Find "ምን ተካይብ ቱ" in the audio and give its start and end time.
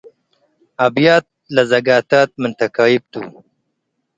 2.41-3.13